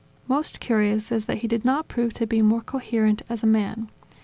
[0.27, 3.87] Most curious is that he did not prove to be more coherent as a man.